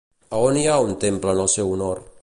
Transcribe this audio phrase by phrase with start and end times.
[0.35, 2.03] A on hi ha un temple en el seu honor?